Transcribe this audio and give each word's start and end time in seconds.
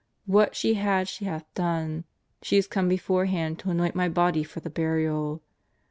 What 0.25 0.55
she 0.55 0.73
had 0.73 1.07
she 1.07 1.25
hath 1.25 1.45
done; 1.53 2.05
she 2.41 2.57
is 2.57 2.65
come 2.67 2.87
beforehand 2.89 3.59
to 3.59 3.69
anoint 3.69 3.93
My 3.93 4.09
body 4.09 4.43
for 4.43 4.59
the 4.59 4.71
burial. 4.71 5.43